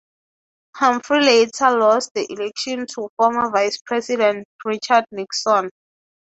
[0.77, 5.69] Humphrey later lost the election to former vice president Richard Nixon.